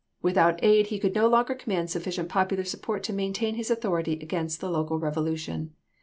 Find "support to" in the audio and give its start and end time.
2.63-3.13